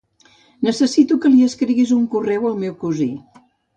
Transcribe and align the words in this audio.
Necessito 0.67 1.17
que 1.25 1.31
li 1.33 1.43
escriguis 1.49 1.93
un 1.99 2.07
correu 2.15 2.49
al 2.53 2.59
meu 2.65 2.77
cosí. 2.85 3.11